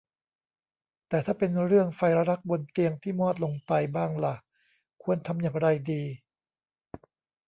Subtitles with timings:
[1.07, 4.35] แต่ถ้าเป็นเรื่องไฟรักบนเตียงที่มอดลงไปบ้างล่ะ
[5.03, 6.03] ควรทำอย่างไรดี